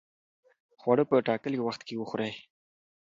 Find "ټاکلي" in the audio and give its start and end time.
1.27-1.59